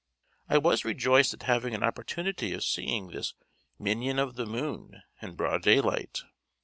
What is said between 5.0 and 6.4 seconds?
in broad daylight.